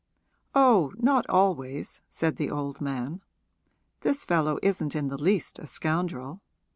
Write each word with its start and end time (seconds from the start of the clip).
'Oh, 0.55 0.93
not 0.97 1.29
always,' 1.29 2.01
said 2.09 2.37
the 2.37 2.49
old 2.49 2.81
man. 2.81 3.21
'This 3.99 4.25
fellow 4.25 4.57
isn't 4.63 4.95
in 4.95 5.09
the 5.09 5.21
least 5.23 5.59
a 5.59 5.67
scoundrel. 5.67 6.41